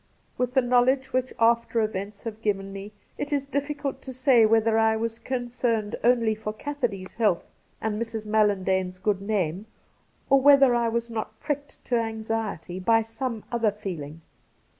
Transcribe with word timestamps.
With 0.35 0.55
the 0.55 0.63
knowledge 0.63 1.13
which 1.13 1.31
after 1.37 1.79
events 1.79 2.23
have 2.23 2.41
given 2.41 2.73
me 2.73 2.91
it 3.19 3.31
is 3.31 3.45
difficult 3.45 4.01
to 4.01 4.11
say 4.13 4.47
whether 4.47 4.79
I 4.79 4.95
was 4.95 5.19
con 5.19 5.49
cerned 5.49 5.93
only 6.03 6.33
for 6.33 6.53
Cassidy 6.53 7.05
's 7.05 7.13
health 7.13 7.45
and 7.79 8.01
Mrs. 8.01 8.25
Mallan 8.25 8.63
dane's 8.63 8.97
good 8.97 9.21
name, 9.21 9.67
or 10.27 10.41
whether 10.41 10.73
I 10.73 10.89
was 10.89 11.11
not 11.11 11.39
pricked 11.39 11.85
to 11.85 11.97
anxiety 11.97 12.79
by 12.79 13.03
some 13.03 13.43
other 13.51 13.69
feeling. 13.69 14.21